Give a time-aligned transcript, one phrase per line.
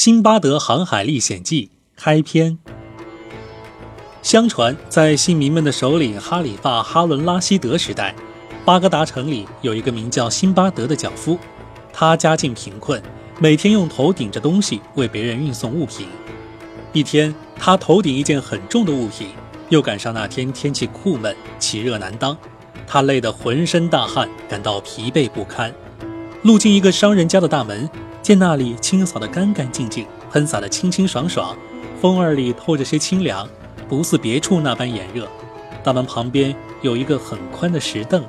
[0.00, 2.56] 辛巴德航海历险记开篇。
[4.22, 8.14] 相传，在信民们的首领哈里发·哈伦·拉希德时代，
[8.64, 11.36] 巴格达城里有一个名叫辛巴德的脚夫。
[11.92, 13.02] 他家境贫困，
[13.40, 16.06] 每天用头顶着东西为别人运送物品。
[16.92, 19.30] 一天，他头顶一件很重的物品，
[19.68, 22.38] 又赶上那天天气酷闷，其热难当，
[22.86, 25.74] 他累得浑身大汗，感到疲惫不堪。
[26.42, 27.90] 路经一个商人家的大门，
[28.28, 31.56] 见那里清扫得干干净净，喷洒得清清爽爽，
[31.98, 33.48] 风儿里透着些清凉，
[33.88, 35.26] 不似别处那般炎热。
[35.82, 38.22] 大门旁边有一个很宽的石凳，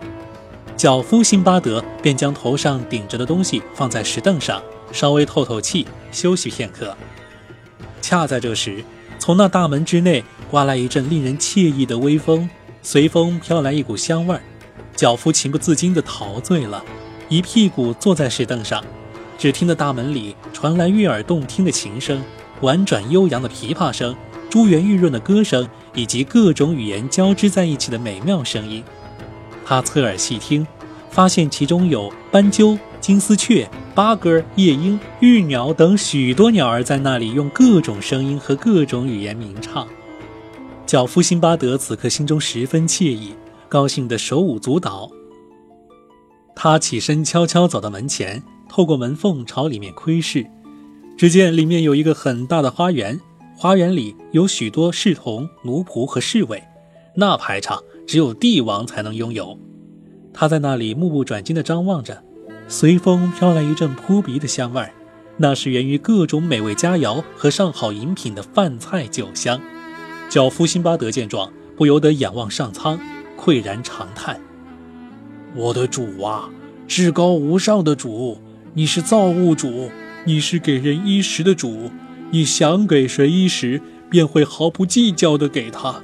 [0.77, 6.95] 脚夫辛巴德便将头上顶着的东西放在石凳上，稍微透透气，休息片刻。
[8.01, 8.81] 恰在这时，
[9.17, 12.49] 从那大门之内刮来一阵令人惬意的微风，
[12.81, 14.41] 随风飘来一股香味儿，
[14.95, 16.85] 脚夫情不自禁地陶醉了。
[17.27, 18.81] 一屁股坐在石凳上，
[19.39, 22.21] 只听得大门里传来悦耳动听的琴声、
[22.59, 24.13] 婉转悠扬的琵琶声、
[24.49, 28.83] 珠圆玉润的歌声，以及各种语言交织在一起的美妙声音。
[29.65, 30.67] 他侧耳细听，
[31.09, 39.87] 发现其中有斑鸠、金丝雀、八哥、夜莺、玉鸟等许多鸟儿在那里用各种声音和各种语言鸣唱。
[40.85, 43.33] 脚夫辛巴德此刻心中十分惬意，
[43.69, 45.09] 高兴得手舞足蹈。
[46.57, 50.45] 他起身，悄悄走到门前，透过门缝朝里面窥视。
[51.17, 53.19] 只见里面有一个很大的花园，
[53.57, 56.63] 花园里有许多侍童、奴仆和侍卫，
[57.15, 59.59] 那排场只有帝王才能拥有。
[60.33, 62.23] 他在那里目不转睛地张望着，
[62.69, 64.93] 随风飘来一阵扑鼻的香味儿，
[65.35, 69.59] 那是源于各种美味佳肴和上好饮品的饭菜酒香。
[70.29, 72.97] 脚夫辛巴德见状，不由得仰望上苍，
[73.37, 74.39] 喟然长叹。
[75.55, 76.49] 我的主啊，
[76.87, 78.37] 至高无上的主，
[78.75, 79.89] 你是造物主，
[80.25, 81.89] 你是给人衣食的主，
[82.29, 86.03] 你想给谁衣食，便会毫不计较地给他。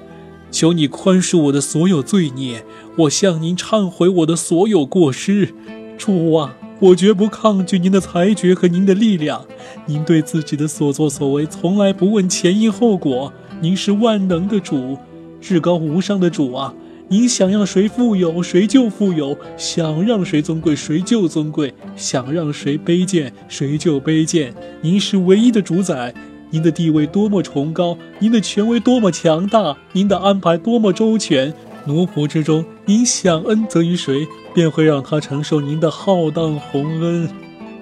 [0.50, 2.66] 求你宽恕我的所有罪孽，
[2.98, 5.54] 我向您忏悔我的所有过失。
[5.96, 9.46] 主啊，我绝不抗拒您的裁决和您的力量。
[9.86, 13.32] 您对自己的所作所为从来不问前因后果。
[13.62, 14.98] 您是万能的主，
[15.40, 16.74] 至高无上的主啊。
[17.08, 24.52] 你想让谁富有，谁就富有；想让谁尊贵，谁就尊贵；想让谁卑贱，谁就卑贱。
[24.82, 26.12] 您是唯一的主宰，
[26.50, 31.54] 您的地位多么崇高，您的权威多么强大，您的安排多么周全。
[31.86, 37.30] 奴仆之中，您想恩泽于谁，便会让他承受您的浩荡洪恩。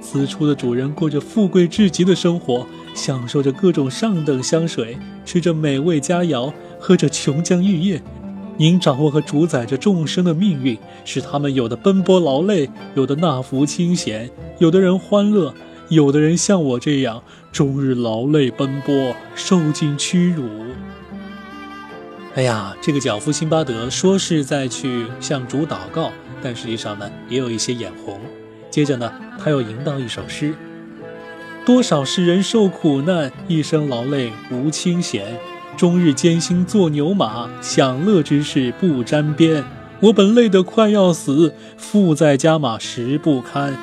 [0.02, 8.02] 此处的主人过着富贵至极的生活，享受着各种上等香水，吃着美味佳肴，喝着琼浆玉液。
[8.58, 15.54] 您掌握和主宰着众生的命运，使他们有的奔波劳累，有的纳福清闲，有的人欢乐，
[15.90, 20.48] 有的人像我这样终日劳累奔波，受尽屈辱。
[22.36, 28.20] 哎呀，这个脚夫辛巴德说是在去向主祷告，但实际上呢，也有一些眼红。
[28.70, 30.56] 接着呢，他又吟到一首诗：
[31.66, 35.40] 多少世人受苦难，一生劳累无清闲。
[35.76, 39.64] 终日艰辛做牛马，享乐之事不沾边。
[40.00, 43.78] 我本累得快要死，负在家马实不堪。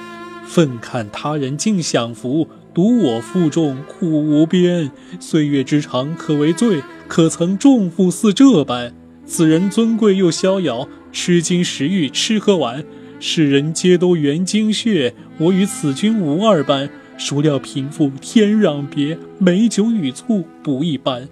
[0.47, 4.91] 愤看他人尽享福，独我负重苦无边。
[5.19, 8.93] 岁月之长可为罪，可曾重负似这般？
[9.27, 12.85] 此人尊贵又逍遥，吃金食玉吃喝玩。
[13.19, 16.89] 世人皆都缘精血，我与此君无二般。
[17.19, 21.29] 孰料贫富天壤别，美酒与醋不一般。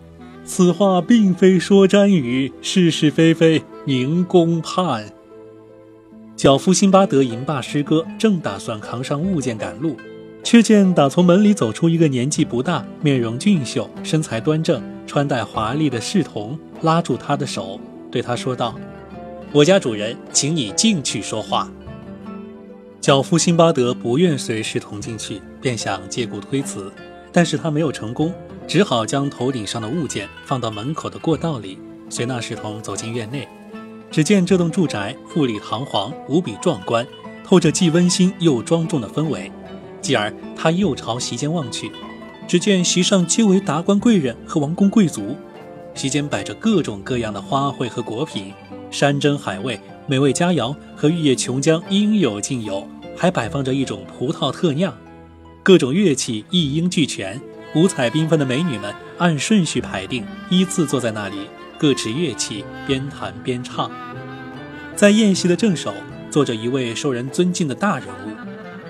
[0.49, 5.05] 此话并非说詹语，是是非非宁公判。
[6.35, 9.95] 脚夫辛巴德吟罢诗歌，正打算扛上物件赶路，
[10.43, 17.79] 却见打从门里走出一个年纪不大、面容俊秀、身材端正、穿戴华丽的侍童，拉住他的手，
[18.11, 18.75] 对他说道
[19.53, 21.71] ：“我家主人，请你进去说话。”
[23.03, 26.91] 脚夫辛巴德不愿随侍童进去，便想借故推辞，
[27.31, 28.33] 但是他没有成功。
[28.69, 31.79] 只好将头顶上的物件放到门口的过道里，
[32.11, 33.49] 随那侍童走进院内。
[34.11, 37.07] 只见这栋住宅富丽堂皇，无比壮观，
[37.43, 39.51] 透着既温馨又庄重的氛围。
[40.03, 41.91] 继而他又朝席间望去，
[42.47, 45.35] 只见席上皆为达官贵人和王公贵族，
[45.95, 48.53] 席间摆着各种各样的花卉和果品，
[48.91, 52.87] 山珍海味、美味佳肴和玉液琼浆应有尽有，
[53.17, 54.95] 还摆放着一种葡萄特酿，
[55.63, 57.41] 各种乐器一应俱全。
[57.79, 61.49] 五彩缤纷的美女们按顺序排定，依次坐在那里，
[61.79, 63.89] 各持乐器，边弹边唱。
[64.97, 65.95] 在宴席的正首
[66.29, 68.33] 坐着一位受人尊敬的大人物，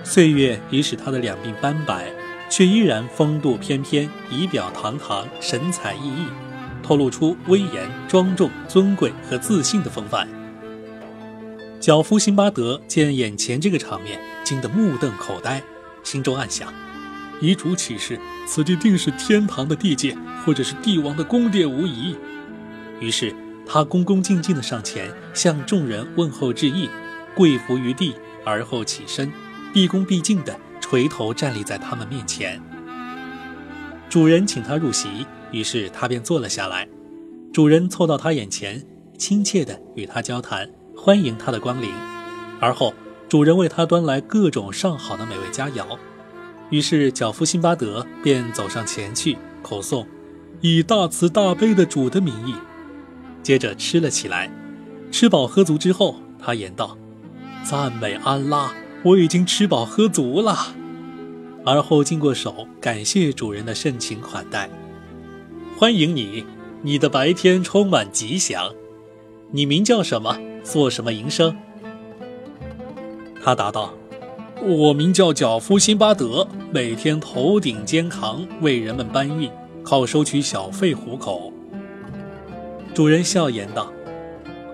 [0.03, 2.11] 岁月已使他的两鬓斑白，
[2.49, 6.27] 却依然风度翩翩、仪表堂堂、神采奕奕，
[6.83, 10.27] 透露出威严、庄重、尊贵和自信的风范。
[11.79, 15.63] 脚夫辛巴德见眼前这个场面，惊得目瞪口呆，
[16.03, 16.73] 心中暗想：
[17.41, 22.17] 遗嘱启示，此地定是天堂的地界，或者是帝王的宫殿无疑。
[23.01, 23.35] 于是
[23.67, 26.89] 他恭恭敬敬地上前，向众人问候致意，
[27.35, 28.15] 跪伏于地，
[28.45, 29.33] 而后起身，
[29.73, 32.61] 毕恭毕敬地垂头站立在他们面前。
[34.09, 36.89] 主人请他入席，于是他便坐了下来。
[37.53, 38.85] 主人凑到他眼前，
[39.17, 40.69] 亲切地与他交谈。
[40.97, 41.91] 欢迎他的光临，
[42.59, 42.93] 而后
[43.29, 45.97] 主人为他端来各种上好的美味佳肴，
[46.71, 50.07] 于是脚夫辛巴德便走上前去口诵，
[50.61, 52.55] 以大慈大悲的主的名义，
[53.43, 54.51] 接着吃了起来。
[55.11, 56.99] 吃饱喝足之后，他言道
[57.65, 60.75] ：“赞美安拉，我已经吃饱喝足了。”
[61.65, 64.69] 而后敬过手，感谢主人的盛情款待。
[65.77, 66.45] 欢迎你，
[66.83, 68.73] 你的白天充满吉祥。
[69.51, 70.39] 你名叫什么？
[70.63, 71.57] 做什么营生？
[73.43, 73.95] 他答道
[74.63, 79.51] ：“我名叫脚夫辛巴德，每天头顶肩扛为人们搬运，
[79.83, 81.53] 靠收取小费糊口。”
[82.93, 83.93] 主人笑言道：“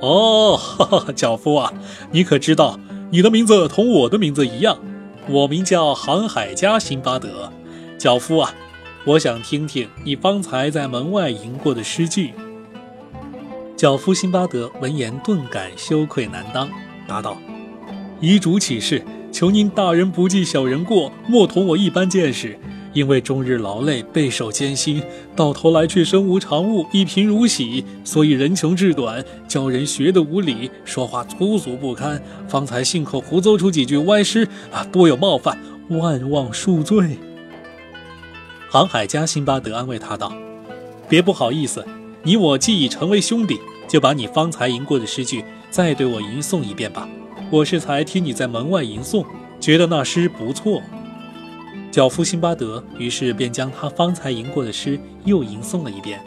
[0.00, 1.72] 哦，哈哈，脚夫啊，
[2.10, 2.78] 你可知道
[3.10, 4.78] 你的名字同我的名字一样？
[5.28, 7.52] 我名叫航海家辛巴德。
[7.98, 8.54] 脚夫啊，
[9.04, 12.32] 我想听听你方才在门外吟过的诗句。”
[13.76, 16.70] 脚夫辛巴德闻言顿感羞愧难当，
[17.06, 17.36] 答道
[18.20, 19.04] ：“遗嘱启示，
[19.34, 22.56] 求您大人不计小人过，莫同我一般见识。
[22.92, 25.02] 因为终日劳累，备受艰辛，
[25.34, 35.58] 到头来却身无长物，一贫如洗，所以人穷志短，教人学得无礼，说话粗俗不堪，方才信口胡诌出几句歪诗啊，多有冒犯，
[35.88, 37.18] 万望恕罪。”
[38.70, 40.32] 航海家辛巴德安慰他道
[41.10, 41.84] ：“别不好意思，
[42.22, 47.06] 你我既已成为兄弟。”就把你方才吟过的诗句再对我吟诵一遍吧。
[47.50, 49.24] 我是才听你在门外吟诵，
[49.60, 50.82] 觉得那诗不错。
[51.90, 56.20] 脚夫辛巴德于是便将他方才吟过的诗又吟诵了一遍。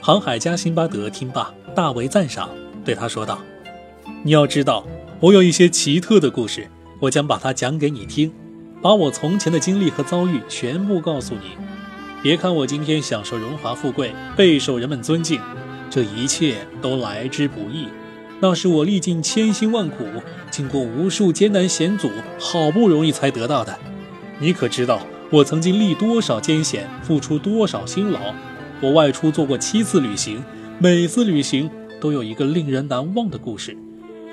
[0.00, 2.48] 航海家辛巴德听罢，大为赞赏，
[2.84, 3.38] 对他说道
[4.24, 4.84] ：“你要知道，
[5.20, 8.32] 我有一些奇特的故事，我将把它讲给你听，
[8.80, 11.56] 把我从前的经历和遭遇全部告诉你。
[12.22, 15.40] 别看我今天享受荣华富贵，备受人们尊敬。”
[15.88, 17.86] 这一切都来之不易，
[18.42, 20.04] 那是我历尽千辛万苦，
[20.50, 22.10] 经过无数艰难险阻，
[22.40, 23.78] 好不容易才得到的。
[24.40, 28.18] 你可知道我曾经历多少艰险，付出多少辛劳？
[28.80, 30.42] 我外出做过七次旅行，
[30.80, 33.76] 每次旅行都有一个令人难忘的故事。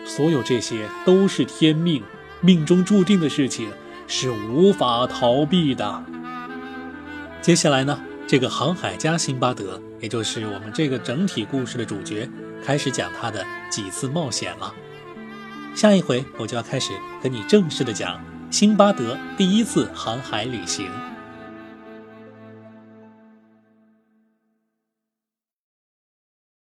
[0.07, 2.01] 所有这些都是天命，
[2.41, 3.69] 命中注定的事情，
[4.07, 6.03] 是无法逃避的。
[7.43, 7.99] 接下来呢？
[8.29, 12.29] 这个航海家辛巴德，也就是我们这个整体故事的主角，
[12.63, 14.71] 开始讲他的几次冒险了。
[15.73, 16.93] 下一回我就要开始
[17.23, 20.91] 跟你正式的讲辛巴德第一次航海旅行。